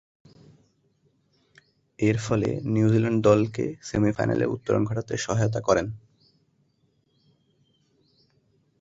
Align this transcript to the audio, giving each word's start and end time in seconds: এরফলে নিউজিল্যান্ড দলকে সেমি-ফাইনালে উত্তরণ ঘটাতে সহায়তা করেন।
এরফলে 1.99 2.49
নিউজিল্যান্ড 2.65 3.19
দলকে 3.23 3.65
সেমি-ফাইনালে 3.81 4.45
উত্তরণ 4.45 4.81
ঘটাতে 4.85 5.13
সহায়তা 5.17 5.59
করেন। 5.61 5.87